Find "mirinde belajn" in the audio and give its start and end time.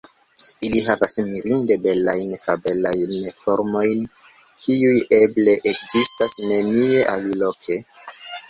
1.25-2.31